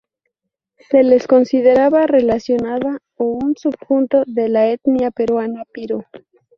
Se 0.89 1.03
les 1.03 1.27
consideraba 1.27 2.07
relacionada 2.07 2.97
o 3.17 3.25
un 3.25 3.55
subconjunto 3.55 4.23
de 4.25 4.49
la 4.49 4.65
etnia 4.71 5.11
peruana 5.11 5.63
piro. 5.71 6.05